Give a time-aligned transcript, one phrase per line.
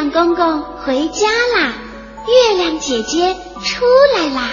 [0.00, 1.74] 亮公公回家啦，
[2.26, 3.84] 月亮姐姐出
[4.16, 4.48] 来啦，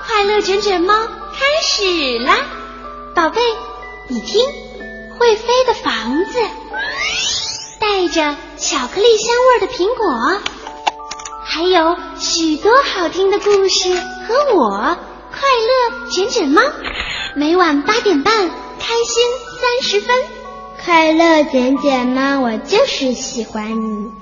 [0.00, 2.38] 快乐卷卷猫开始啦！
[3.14, 3.42] 宝贝，
[4.08, 4.40] 你听，
[5.18, 6.38] 会飞的房子，
[7.80, 10.40] 带着巧克力香味的苹果，
[11.44, 14.96] 还有许多好听的故事和我，
[15.32, 16.62] 快乐卷卷猫，
[17.36, 18.48] 每晚八点半，
[18.80, 19.22] 开心
[19.60, 20.16] 三十分。
[20.82, 24.21] 快乐卷卷猫，我就是喜欢你。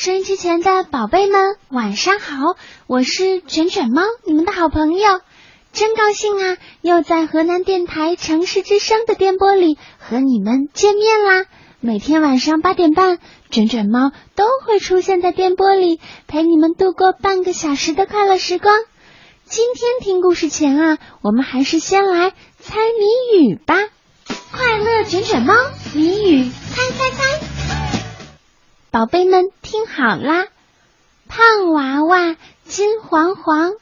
[0.00, 2.56] 收音机前的宝贝们，晚上好！
[2.86, 5.20] 我是卷卷猫，你们的好朋友。
[5.74, 11.44] 真高兴啊，又在河南电台城市之声的电波里和你们见面啦！
[11.80, 13.18] 每天晚上八点半，
[13.50, 18.74] 卷卷猫都会出现在电波里，陪你们度过半个小时的快乐时光。
[19.44, 23.74] 今天听故事前啊，我们还是先来猜谜语吧。
[24.50, 25.52] 快乐卷卷猫
[25.92, 27.49] 谜语猜猜猜，
[28.92, 30.48] 宝贝们听好啦！
[31.28, 33.74] 胖娃娃金黄黄，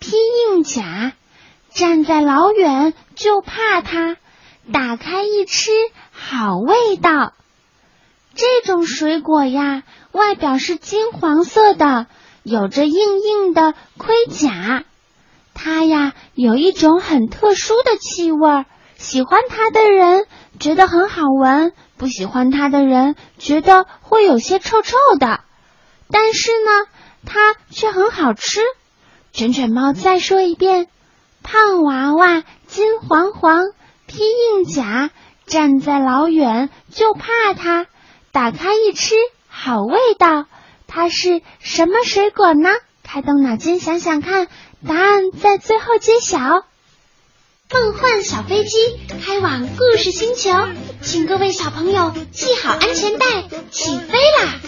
[0.00, 1.12] 披硬甲，
[1.70, 4.16] 站在老远就怕它，
[4.72, 5.70] 打开一吃
[6.10, 7.32] 好味道。
[8.34, 12.08] 这种水果呀，外表是金黄色的，
[12.42, 14.82] 有着硬硬的盔甲。
[15.54, 18.64] 它呀，有一种很特殊的气味，
[18.96, 20.26] 喜欢它的人
[20.58, 25.40] 觉得很好闻，不喜欢它的人觉得会有些臭臭的。
[26.10, 26.86] 但是呢，
[27.24, 28.60] 它却很好吃。
[29.32, 30.88] 卷卷猫再说一遍：
[31.42, 33.64] 胖娃娃金黄黄，
[34.06, 35.10] 披硬甲，
[35.46, 37.86] 站在老远就怕它。
[38.32, 39.14] 打开一吃，
[39.48, 40.46] 好味道。
[40.86, 42.70] 它是什么水果呢？
[43.02, 44.48] 开动脑筋想想看，
[44.86, 46.64] 答案在最后揭晓。
[47.72, 48.78] 梦幻小飞机
[49.24, 50.50] 开往故事星球，
[51.02, 53.26] 请各位小朋友系好安全带，
[53.70, 54.60] 起飞啦！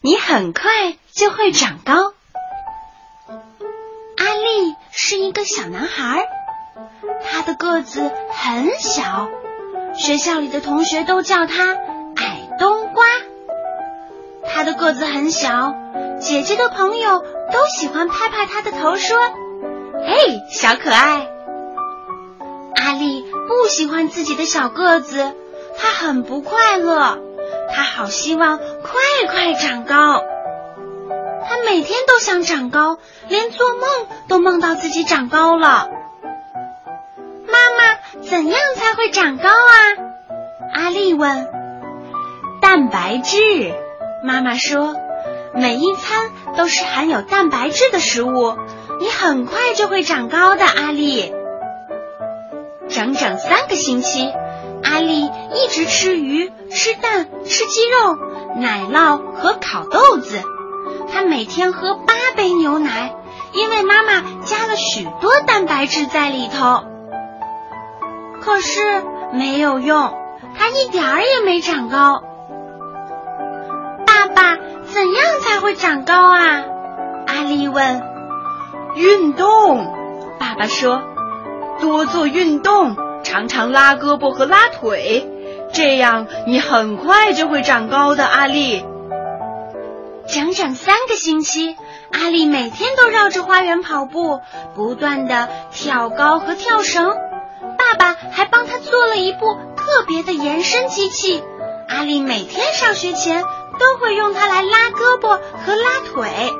[0.00, 2.14] 你很快就会长高。
[3.28, 6.26] 阿力是一个小男孩。
[7.22, 9.28] 他的个子很小，
[9.96, 11.74] 学校里的同学都叫他
[12.16, 13.04] 矮冬瓜。
[14.52, 15.74] 他的个子很小，
[16.24, 19.14] 姐姐的朋友都喜欢拍拍他的头，说
[20.08, 21.28] ：“嘿，小可爱。”
[22.74, 25.34] 阿丽不喜欢自己的小个子，
[25.76, 27.18] 她很不快乐，
[27.70, 28.64] 她好希望快
[29.30, 30.22] 快长高。
[31.46, 32.96] 她每天都想长高，
[33.28, 33.88] 连做梦
[34.26, 35.88] 都梦到自己长高了。
[37.46, 39.76] 妈妈怎样才会长高啊？
[40.72, 41.48] 阿丽问。
[42.62, 43.74] 蛋白质，
[44.24, 44.96] 妈妈说，
[45.56, 48.56] 每一餐都是含有蛋白质的食物，
[49.00, 50.64] 你很快就会长高的。
[50.64, 51.32] 阿丽，
[52.88, 54.32] 整整三个星期，
[54.82, 58.16] 阿丽一直吃鱼、吃蛋、吃鸡肉、
[58.56, 60.42] 奶酪和烤豆子。
[61.12, 63.14] 她每天喝八杯牛奶，
[63.52, 66.84] 因为妈妈加了许多蛋白质在里头。
[68.40, 68.80] 可是
[69.32, 70.12] 没有用，
[70.58, 72.22] 他一点儿也没长高。
[74.06, 74.58] 爸爸，
[74.94, 76.62] 怎样才会长高啊？
[77.26, 78.00] 阿丽问。
[78.94, 79.92] 运动，
[80.38, 81.02] 爸爸说，
[81.80, 82.94] 多做运动，
[83.24, 85.28] 常常拉胳膊和拉腿，
[85.72, 88.24] 这样你很快就会长高的。
[88.24, 88.84] 阿丽，
[90.28, 91.76] 整整三个星期，
[92.12, 94.42] 阿丽每天都绕着花园跑步，
[94.76, 97.08] 不断的跳高和跳绳。
[97.76, 101.42] 爸爸还帮他做了一部特别的延伸机器，
[101.88, 103.42] 阿丽每天上学前
[103.78, 106.52] 都会用它来拉胳膊和拉腿。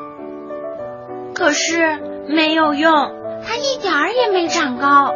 [1.35, 2.93] 可是没有用，
[3.47, 5.13] 它一点儿也没长高。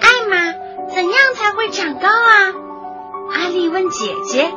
[0.00, 0.54] 艾玛，
[0.94, 2.54] 怎样才会长高啊？
[3.32, 4.50] 阿丽问姐姐。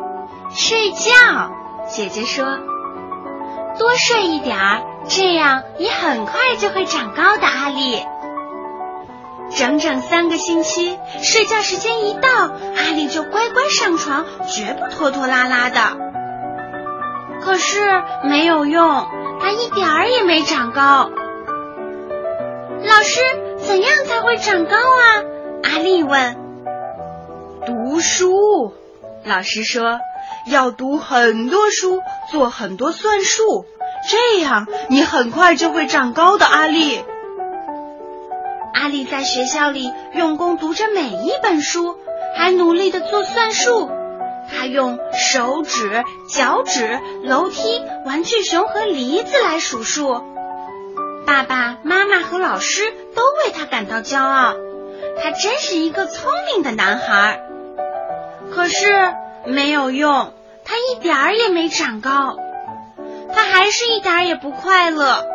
[0.56, 1.52] 睡觉，
[1.90, 2.46] 姐姐说，
[3.80, 7.48] 多睡一点儿，这样你很快就会长高的。
[7.48, 7.98] 阿丽。
[9.56, 15.80] 整整三个星期，睡觉时间一到，阿丽就乖乖上床，绝不拖拖拉拉的。
[17.42, 17.80] 可是
[18.24, 19.08] 没有用，
[19.40, 21.10] 她一点儿也没长高。
[22.84, 23.22] 老师，
[23.60, 25.24] 怎样才会长高啊？
[25.64, 26.38] 阿丽问。
[27.66, 28.74] 读书，
[29.24, 30.00] 老师说
[30.48, 32.02] 要读很多书，
[32.32, 33.66] 做很多算术，
[34.10, 36.46] 这样你很快就会长高的。
[36.46, 37.04] 阿丽。
[38.74, 41.98] 阿丽在学校里用功读着每一本书，
[42.36, 43.90] 还努力的做算术。
[44.52, 50.22] 他用手指、脚趾、楼梯、玩具熊和梨子来数数。
[51.26, 54.54] 爸爸妈妈和老师都为他感到骄傲，
[55.22, 57.42] 他真是一个聪明的男孩。
[58.54, 59.14] 可是
[59.46, 60.34] 没有用，
[60.66, 62.36] 他一点儿也没长高，
[63.34, 65.26] 他还是一点儿也不快乐。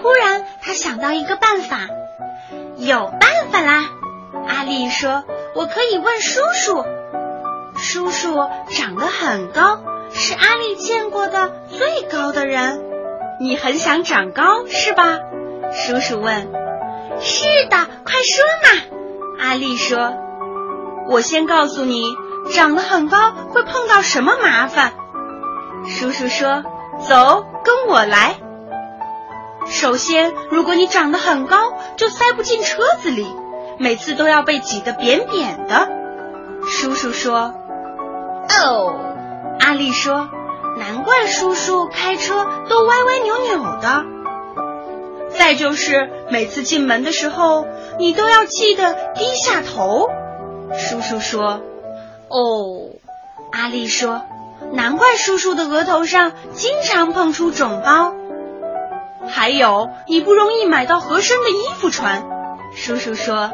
[0.00, 1.88] 忽然，他想到一个办法，
[2.78, 3.90] 有办法啦！
[4.46, 5.24] 阿丽说
[5.56, 6.84] ：“我可以问叔叔。”
[7.76, 9.80] 叔叔长得很高，
[10.10, 12.80] 是阿丽见过的最高的人。
[13.40, 15.18] 你很想长高是吧？
[15.72, 16.52] 叔叔问。
[17.20, 19.40] 是的，快说嘛！
[19.40, 20.12] 阿丽说。
[21.08, 22.02] 我先告诉你，
[22.54, 24.92] 长得很高会碰到什么麻烦。
[25.86, 26.62] 叔叔说
[27.08, 28.36] ：“走，跟我来。”
[29.70, 31.56] 首先，如果你长得很高，
[31.96, 33.26] 就塞不进车子里，
[33.78, 35.88] 每次都要被挤得扁扁的。
[36.66, 37.54] 叔叔说
[38.60, 38.94] ：“哦。”
[39.60, 40.28] 阿丽说
[40.78, 44.04] ：“难怪叔叔开车都歪歪扭扭的。”
[45.38, 47.66] 再就是每次进门的时候，
[47.98, 50.08] 你都要记得低下头。
[50.72, 51.60] 叔叔说
[52.28, 52.90] ：“哦。”
[53.52, 54.22] 阿丽说
[54.72, 58.14] ：“难怪叔叔的额头上经常碰出肿包。”
[59.28, 62.26] 还有，你不容易买到合身的衣服穿。
[62.74, 63.50] 叔叔说：“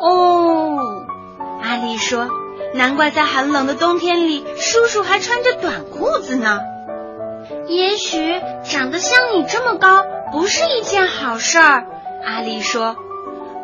[0.00, 0.78] 哦。”
[1.62, 2.28] 阿丽说
[2.74, 6.60] ：“难怪在寒冷的冬天里，叔叔还穿着短裤子呢。”
[7.68, 11.86] 也许长得像你这么高不是一件好事儿，
[12.24, 12.96] 阿丽说。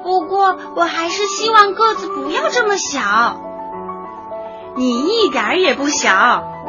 [0.02, 3.40] 不过我还是希望个子不要这么小。
[4.76, 6.10] 你一点儿也不小。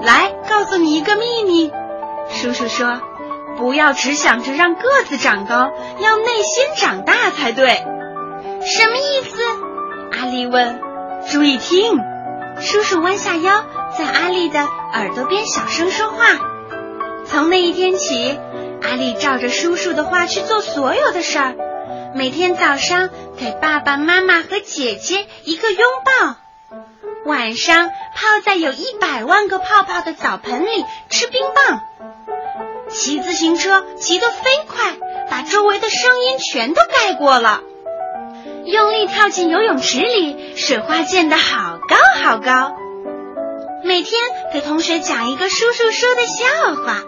[0.02, 1.72] 来，告诉你一个秘密。
[2.30, 3.00] 叔叔说。
[3.62, 7.76] 不要只想着让个子长高，要内心长大才对。
[8.66, 9.40] 什么意思？
[10.20, 10.82] 阿丽问。
[11.30, 12.00] 注意听，
[12.60, 13.64] 叔叔弯下腰，
[13.96, 16.26] 在阿丽的耳朵边小声说话。
[17.28, 18.40] 从那一天起，
[18.82, 21.54] 阿丽照着叔叔的话去做所有的事儿。
[22.16, 25.86] 每天早上给爸爸妈妈和姐姐一个拥
[26.20, 26.36] 抱，
[27.26, 27.94] 晚上泡
[28.44, 31.80] 在有一百万个泡泡的澡盆里吃冰棒。
[32.94, 34.98] 骑自行车骑得飞快，
[35.30, 37.62] 把周围的声音全都盖过了。
[38.66, 42.76] 用力跳进游泳池里，水花溅得好高好高。
[43.84, 44.22] 每天
[44.54, 47.02] 给同学讲一个叔叔说的笑话，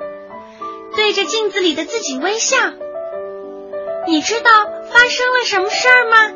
[0.96, 2.58] 对着镜子里的自己微笑。
[4.08, 4.50] 你知道
[4.90, 6.32] 发生了什么事儿吗？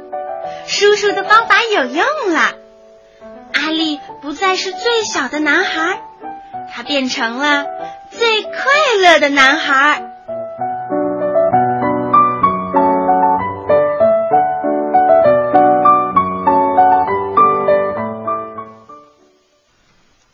[0.68, 2.54] 叔叔的方法有用了。
[3.54, 6.02] 阿力不再是最小的男孩，
[6.74, 7.66] 他变成了。
[8.18, 8.52] 最快
[9.00, 10.12] 乐的男孩。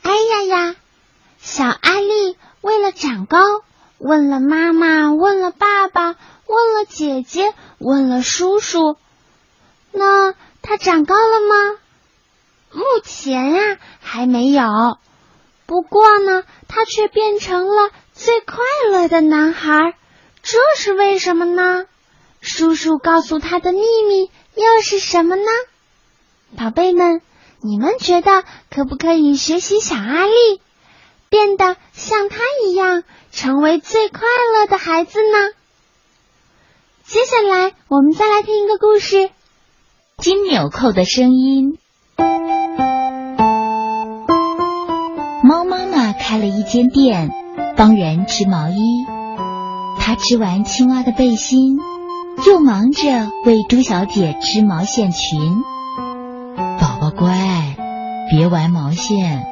[0.01, 0.75] 哎呀呀！
[1.39, 3.37] 小艾丽为了长高，
[3.97, 8.95] 问了妈妈，问了爸爸，问了姐姐，问了叔叔。
[9.91, 11.77] 那她长高了吗？
[12.71, 14.63] 目前呀，还没有。
[15.65, 18.57] 不过呢，他却变成了最快
[18.91, 19.95] 乐的男孩，
[20.41, 21.85] 这是为什么呢？
[22.41, 25.45] 叔叔告诉他的秘密又是什么呢？
[26.57, 27.21] 宝贝们，
[27.61, 30.61] 你们觉得可不可以学习小阿力，
[31.29, 34.21] 变得像他一样，成为最快
[34.53, 35.51] 乐的孩子呢？
[37.05, 39.15] 接下来，我们再来听一个故事，
[40.17, 41.77] 《金纽扣的声音》。
[46.33, 47.29] 开了一间店，
[47.77, 49.05] 帮人织毛衣。
[49.99, 51.77] 他织完青蛙的背心，
[52.47, 55.61] 又忙着为猪小姐织毛线裙。
[56.57, 57.75] 宝宝乖，
[58.31, 59.45] 别玩毛线。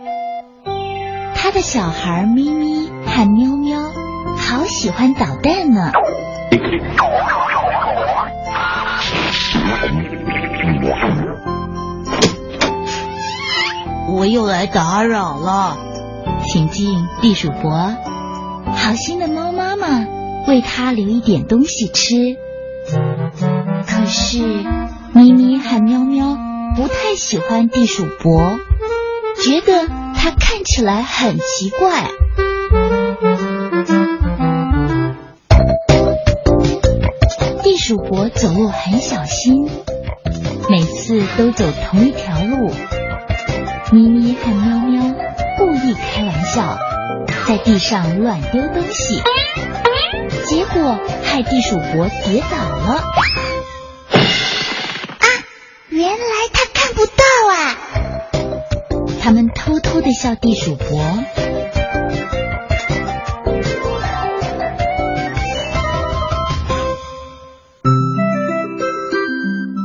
[1.35, 3.79] 他的小孩咪咪和喵喵
[4.35, 5.91] 好喜欢捣蛋呢。
[14.09, 15.77] 我又来打扰了，
[16.51, 17.96] 请进，地鼠伯。
[18.75, 20.05] 好心的猫妈妈
[20.50, 22.36] 为他留一点东西吃。
[23.88, 24.39] 可是
[25.13, 26.38] 咪咪和喵喵
[26.75, 28.60] 不太喜欢地鼠伯，
[29.41, 32.10] 觉得他看起来很奇怪。
[37.63, 39.70] 地鼠伯走路很小心，
[40.70, 42.72] 每次都走同一条路。
[43.93, 44.90] 咪咪和喵喵
[46.01, 46.77] 开玩笑，
[47.48, 49.22] 在地上乱丢东西，
[50.48, 53.03] 结果害地鼠伯跌倒了。
[55.20, 55.25] 啊，
[55.89, 56.17] 原来
[56.53, 57.77] 他看不到啊！
[59.22, 60.86] 他们偷偷的笑地鼠伯。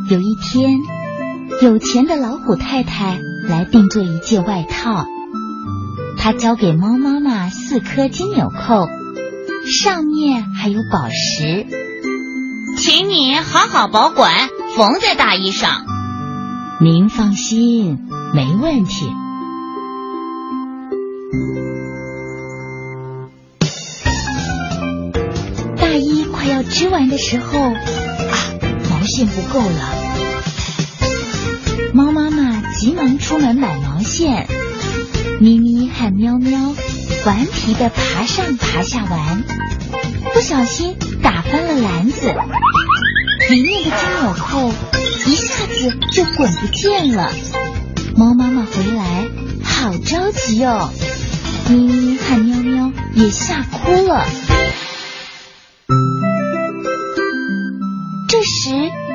[0.09, 0.79] 有一天，
[1.63, 3.19] 有钱的老虎太太
[3.49, 5.05] 来定做一件外套，
[6.27, 8.89] 她交给猫妈妈四颗金纽扣，
[9.65, 11.69] 上面还有宝石，
[12.77, 15.87] 请你好好保管，缝在大衣上。
[16.81, 19.07] 您放心，没问题。
[25.77, 27.77] 大衣快要织完的时候，啊，
[28.91, 29.95] 毛线不够了。
[31.95, 34.49] 猫妈妈急忙出门买毛线，
[35.39, 36.59] 咪咪和喵喵
[37.27, 39.45] 顽皮的爬上爬下玩，
[40.33, 42.35] 不小心打翻了篮子，
[43.51, 44.73] 里面的金纽扣
[45.27, 47.31] 一下子就滚不见了。
[48.17, 49.27] 猫妈妈回来，
[49.63, 50.91] 好着急哦。
[51.69, 54.25] 咪咪和喵喵也吓哭了。
[58.29, 58.71] 这时，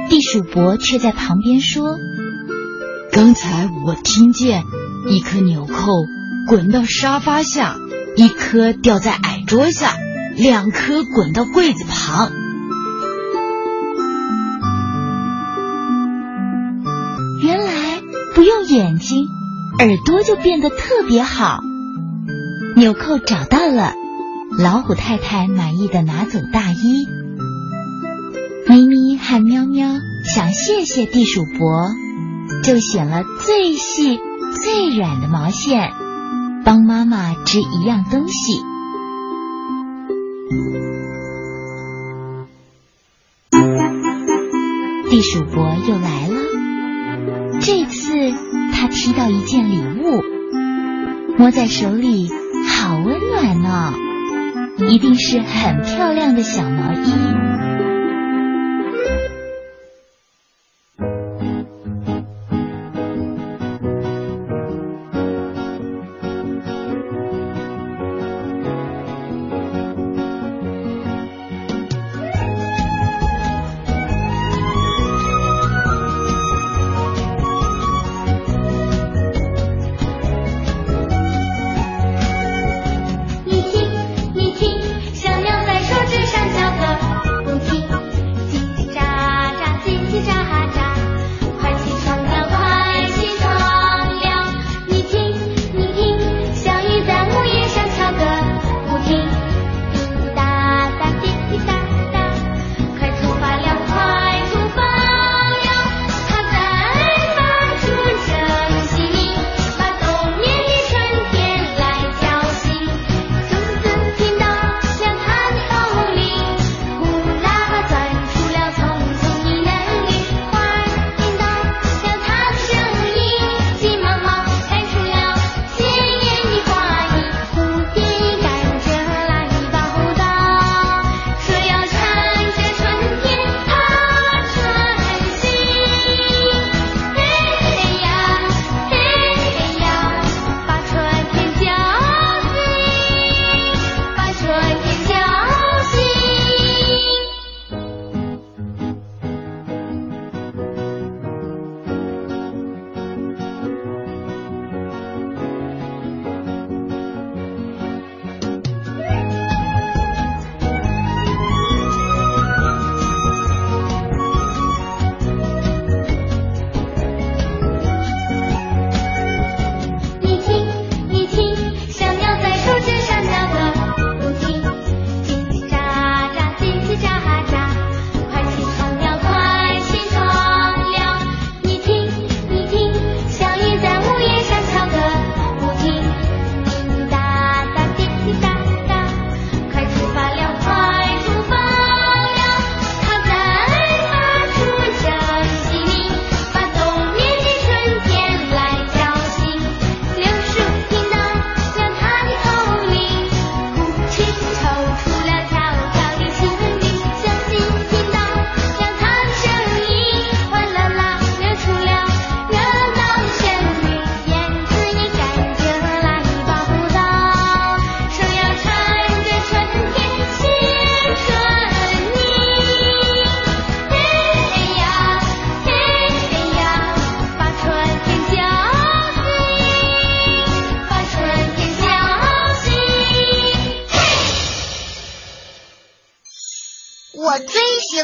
[0.10, 1.98] 地鼠伯却在旁边说
[3.12, 4.64] ：“刚才我听见
[5.08, 6.06] 一颗纽扣
[6.48, 7.76] 滚到沙发下，
[8.16, 9.96] 一颗掉在矮桌下，
[10.36, 12.32] 两颗滚到柜子旁。
[17.42, 18.02] 原来
[18.36, 19.26] 不用眼睛，
[19.80, 21.60] 耳朵就变得特别好。”
[22.78, 23.94] 纽扣找到了，
[24.58, 27.08] 老虎太太满意的拿走大衣。
[28.68, 29.90] 咪咪和喵喵
[30.24, 31.90] 想谢谢地鼠伯，
[32.64, 34.20] 就选了最细
[34.52, 35.92] 最软的毛线，
[36.64, 38.62] 帮妈妈织一样东西。
[45.10, 46.40] 地鼠伯又来了，
[47.60, 48.34] 这次
[48.74, 50.22] 他提到一件礼物，
[51.38, 52.30] 摸在手里。
[52.64, 53.94] 好温暖呢，
[54.90, 57.71] 一定是很漂亮的小毛衣。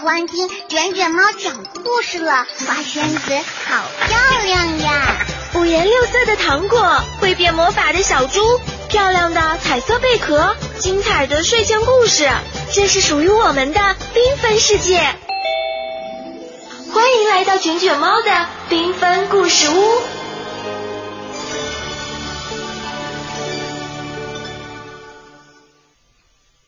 [0.07, 5.25] 欢听卷卷猫讲故事了，花仙子好漂亮呀！
[5.55, 8.39] 五颜六色的糖果，会变魔法的小猪，
[8.87, 12.25] 漂亮的彩色贝壳，精彩的睡前故事，
[12.71, 14.97] 这是属于我们的缤纷世界。
[16.93, 18.31] 欢迎来到卷卷猫的
[18.69, 20.01] 缤纷故事屋。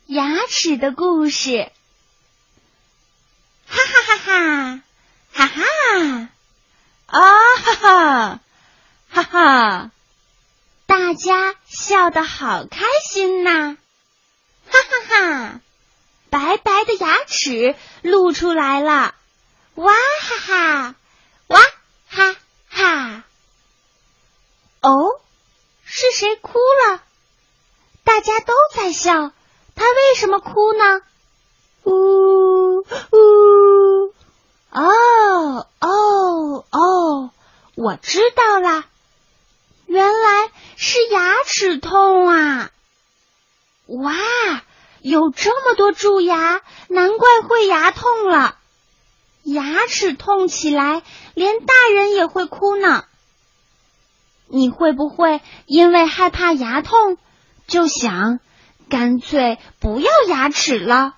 [0.07, 1.71] 牙齿的故事。
[3.69, 4.81] 哈哈哈哈，
[5.31, 6.29] 哈哈，
[7.05, 7.21] 啊
[7.55, 8.39] 哈哈，
[9.09, 9.91] 哈哈，
[10.87, 13.77] 大家笑得好开心呐！
[14.67, 15.61] 哈哈哈，
[16.31, 19.13] 白白的牙齿露出来了，
[19.75, 20.95] 哇哈哈，
[21.47, 21.59] 哇
[22.09, 22.35] 哈
[22.69, 23.23] 哈。
[24.81, 25.21] 哦，
[25.85, 27.03] 是谁哭了？
[28.03, 29.31] 大家都在笑，
[29.75, 31.01] 他为什么哭呢？
[31.89, 34.13] 呜呜，
[34.69, 37.31] 哦哦哦，
[37.75, 38.85] 我知道啦，
[39.87, 42.69] 原来是牙齿痛啊！
[43.87, 44.13] 哇，
[45.01, 48.55] 有这么多蛀牙，难怪会牙痛了。
[49.43, 51.01] 牙齿痛起来，
[51.33, 53.05] 连大人也会哭呢。
[54.47, 57.17] 你会不会因为害怕牙痛，
[57.65, 58.39] 就想
[58.89, 61.15] 干脆不要牙齿了？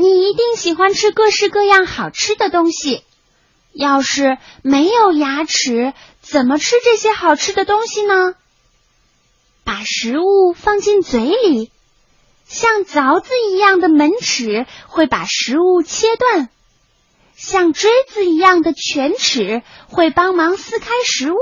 [0.00, 3.04] 你一定喜欢吃各式各样好吃的东西。
[3.72, 5.92] 要是没有牙齿，
[6.22, 8.34] 怎么吃这些好吃的东西呢？
[9.62, 11.70] 把食物放进嘴里，
[12.46, 16.48] 像凿子一样的门齿会把食物切断，
[17.36, 21.36] 像锥子一样的犬齿会帮忙撕开食物，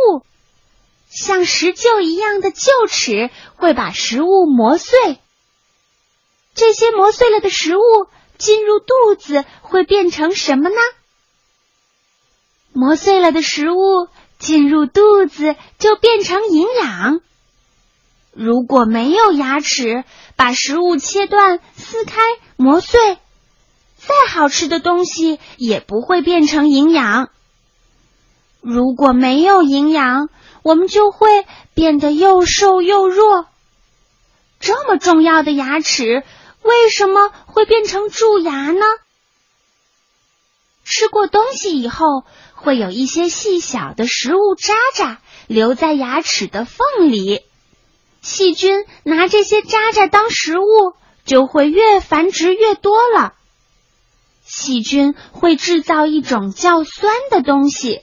[1.09, 5.21] 像石臼一样的臼齿会把食物磨碎。
[6.57, 7.81] 这些磨碎了的食物。
[8.39, 10.77] 进入肚子会变成什么呢？
[12.73, 17.21] 磨碎了的食物进入肚子就变成营养。
[18.33, 20.05] 如果没有牙齿
[20.37, 22.21] 把食物切断、撕开、
[22.57, 23.19] 磨碎，
[23.97, 27.31] 再好吃的东西也不会变成营养。
[28.61, 30.29] 如果没有营养，
[30.63, 33.47] 我们就会变得又瘦又弱。
[34.61, 36.23] 这么重要的牙齿。
[36.69, 38.85] 为什么会变成蛀牙呢？
[40.85, 47.41] 吃过东西以后，会有一些细小的食物渣渣留在牙齿的缝里。
[48.21, 53.33] 细菌拿这些渣渣当食物，就会越繁殖越多了。
[54.45, 58.03] 细菌会制造一种叫酸的东西，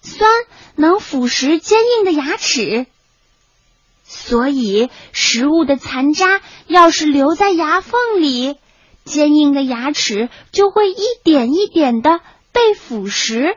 [0.00, 0.30] 酸
[0.76, 2.86] 能腐蚀坚硬的牙齿。
[4.08, 8.56] 所以，食物的残渣要是留在牙缝里，
[9.04, 12.20] 坚硬的牙齿就会一点一点的
[12.52, 13.56] 被腐蚀。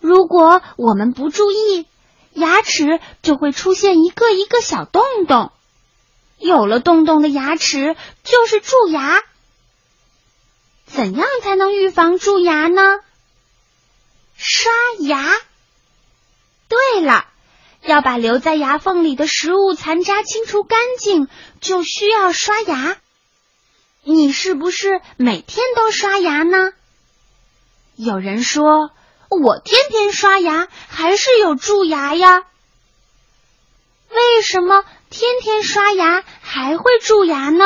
[0.00, 1.86] 如果我们不注意，
[2.32, 5.52] 牙齿就会出现一个一个小洞洞。
[6.38, 9.22] 有了洞洞的牙齿就是蛀牙。
[10.86, 12.82] 怎样才能预防蛀牙呢？
[14.36, 15.24] 刷牙。
[16.68, 17.26] 对了。
[17.82, 21.28] 要把留在牙缝里的食物残渣清除干净，
[21.60, 22.96] 就需要刷牙。
[24.02, 26.72] 你是不是每天都刷牙呢？
[27.96, 28.90] 有人说，
[29.28, 32.44] 我天天刷牙还是有蛀牙呀。
[34.10, 37.64] 为什么天天刷牙还会蛀牙呢？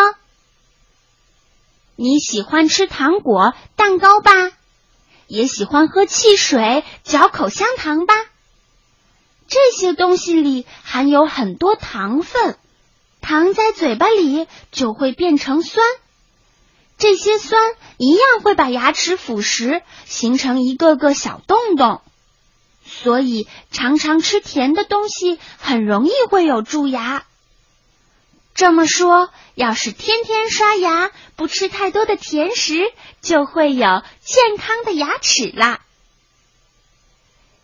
[1.97, 4.33] 你喜欢吃糖果、蛋糕吧？
[5.29, 8.15] 也喜欢喝汽水、嚼口香糖吧？
[9.53, 12.57] 这些东西里含有很多糖分，
[13.21, 15.85] 糖在嘴巴里就会变成酸，
[16.97, 17.61] 这些酸
[17.99, 22.01] 一样会把牙齿腐蚀，形成一个个小洞洞。
[22.83, 27.25] 所以常常吃甜的东西很容易会有蛀牙。
[28.55, 32.81] 这么说，要是天天刷牙，不吃太多的甜食，
[33.21, 35.83] 就会有健康的牙齿啦。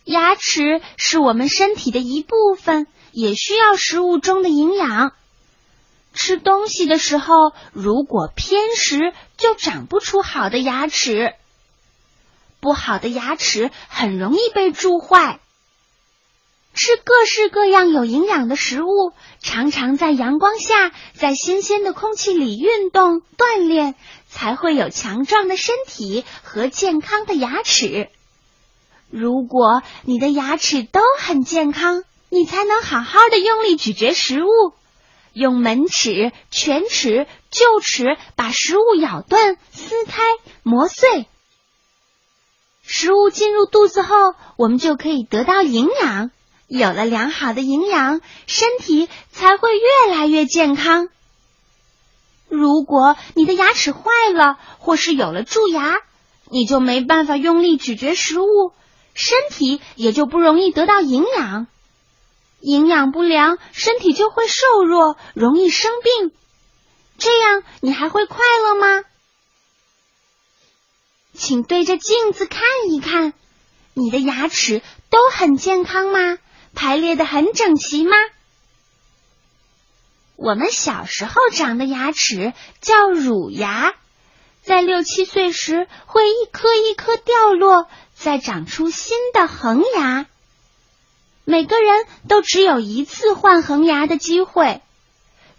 [0.09, 5.12] 牙齿是我们身体的一部分，也需要食物中的营养。
[6.14, 11.35] 吃东西的时候，如果偏食，就长不出好的牙齿。
[12.59, 15.40] 不好的牙齿很容易被蛀坏。
[16.73, 23.94] 吃各式各样有营养的食物，常常在阳光下，在新鲜的空气里运动锻炼，
[24.27, 28.09] 才会有强壮的身体和健康的牙齿。
[29.11, 34.49] 如果你的牙齿都很健康，你才能好好的用力咀嚼食物，
[35.33, 40.23] 用门齿、犬齿、臼齿把食物咬断、撕开、
[40.62, 41.27] 磨碎。
[42.83, 44.14] 食物进入肚子后，
[44.57, 46.31] 我们就可以得到营养。
[46.66, 51.09] 有了良好的营养，身体才会越来越健康。
[52.51, 54.03] 如果你的牙齿坏
[54.35, 55.97] 了，或是有了蛀牙，
[56.51, 58.73] 你就没办法用力咀嚼食物，
[59.18, 61.66] 身体也就不容易得到营养。
[62.61, 66.31] 营养不良，身体就会瘦弱，容易生病。
[67.18, 69.04] 这样你还会快乐吗？
[71.35, 73.33] 请对着镜子看一看，
[73.92, 76.38] 你的牙齿都很健康吗？
[76.74, 78.16] 排列的很整齐吗？
[80.37, 83.94] 我们小时候长的牙齿叫乳牙，
[84.68, 90.26] 在六七岁时会一颗一颗掉落，再长出新的恒牙。
[91.46, 94.83] 每个人都只有一次换恒牙的机会，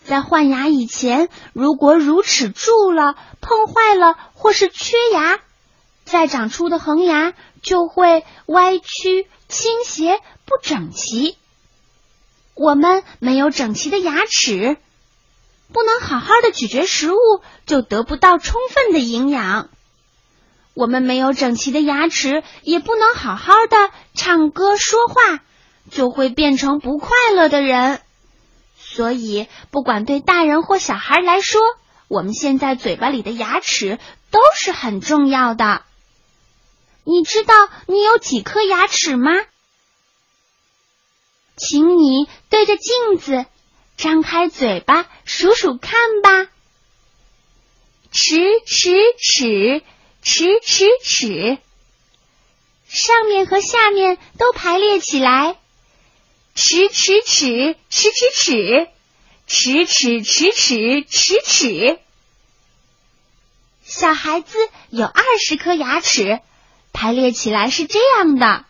[0.04, 5.40] 在换牙以前，如果乳齿蛀了、碰坏了或是缺牙，
[6.06, 11.36] 再长出的恒牙就会歪曲、倾斜、不整齐。
[12.54, 14.78] 我们没有整齐的牙齿，
[15.72, 17.18] 不能好好的咀嚼食物，
[17.66, 19.70] 就得不到充分的营养。
[20.74, 25.42] 我们没有整齐的牙齿，也不能好好的唱歌说话，
[25.92, 28.02] 就会变成不快乐的人。
[28.78, 31.62] 所以，不管对大人或小孩来说，
[32.08, 34.00] 我们现在嘴巴里的牙齿
[34.32, 35.84] 都是很重要的。
[37.04, 37.54] 你知道
[37.88, 39.32] 你有几颗牙齿吗？
[41.58, 43.46] 请你对着镜子，
[44.00, 46.48] 张开嘴巴数数看吧。
[48.12, 49.84] 尺尺尺
[50.22, 51.58] 尺尺尺
[52.88, 55.58] 上面和下面都排列起来。
[56.56, 58.88] 尺尺尺尺尺
[59.48, 62.00] 尺尺尺尺尺尺尺
[63.84, 64.58] 小孩子
[64.90, 66.40] 有二十颗牙齿
[66.94, 68.66] 排列起来是这样的。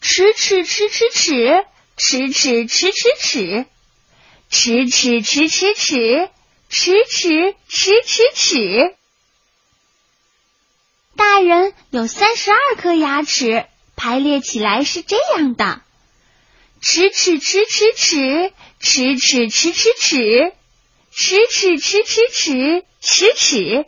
[0.00, 1.64] 尺尺尺尺尺
[1.96, 3.66] 尺尺尺尺尺
[4.50, 6.30] 齿齿齿齿齿，
[6.68, 8.96] 齿齿齿齿齿。
[11.16, 15.82] 大人有三十二颗牙齿，排列起来是这样的：
[16.80, 20.52] 齿齿齿齿齿，齿齿齿齿齿，
[21.10, 23.84] 齿齿齿齿齿，齿齿，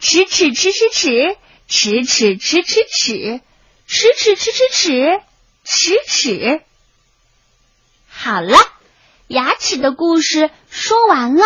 [0.00, 1.36] 齿齿齿齿齿，
[1.68, 3.40] 齿齿齿齿齿，
[3.86, 5.20] 齿齿齿齿齿，
[5.64, 6.62] 齿齿。
[8.08, 8.58] 好了，
[9.28, 11.44] 牙齿的故事说完了。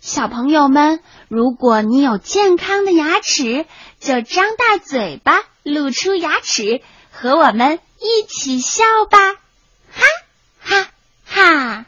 [0.00, 3.66] 小朋友们，如果你有健康的牙齿，
[4.00, 6.80] 就张大嘴巴，露出牙齿，
[7.10, 9.18] 和我们一起笑吧！
[9.92, 10.06] 哈
[10.60, 10.88] 哈
[11.26, 11.86] 哈！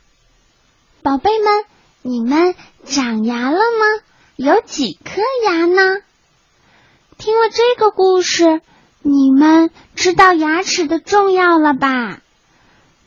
[1.02, 1.64] 宝贝们，
[2.02, 4.02] 你们长牙了吗？
[4.36, 6.02] 有几颗牙呢？
[7.16, 8.60] 听了这个故事，
[9.02, 12.20] 你们知道牙齿的重要了吧？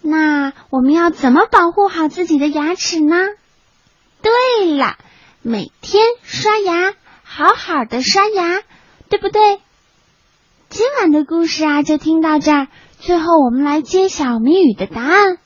[0.01, 3.15] 那我们要怎么保护好自己的牙齿呢？
[4.21, 4.97] 对了，
[5.41, 8.61] 每天刷牙，好好的刷牙，
[9.09, 9.59] 对不对？
[10.69, 12.67] 今晚的故事啊，就听到这儿。
[12.99, 15.37] 最后，我们来揭晓谜语的答案：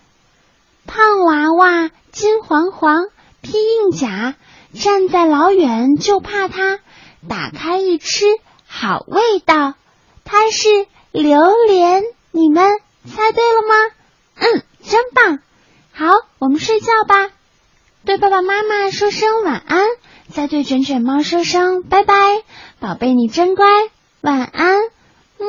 [0.85, 3.07] 胖娃娃金黄黄，
[3.41, 4.35] 披硬甲，
[4.73, 6.79] 站在老远就怕它，
[7.27, 8.25] 打开一吃
[8.67, 9.73] 好味道。
[10.25, 10.67] 它是
[11.11, 12.65] 榴莲，你们
[13.05, 13.94] 猜对了吗？
[14.35, 15.39] 嗯，真棒！
[15.93, 16.05] 好，
[16.39, 17.29] 我们睡觉吧。
[18.05, 19.85] 对爸爸妈妈说声晚安，
[20.31, 22.13] 再对卷卷猫说声拜拜。
[22.79, 23.65] 宝贝，你真乖，
[24.21, 24.77] 晚安。
[25.39, 25.45] 嗯